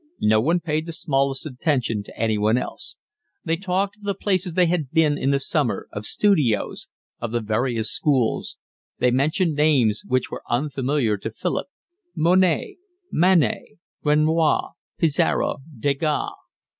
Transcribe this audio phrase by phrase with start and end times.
[0.23, 2.97] No one paid the smallest attention to anyone else.
[3.45, 6.87] They talked of the places they had been to in the summer, of studios,
[7.19, 8.57] of the various schools;
[8.97, 11.67] they mentioned names which were unfamiliar to Philip,
[12.15, 12.77] Monet,
[13.11, 16.31] Manet, Renoir, Pissarro, Degas.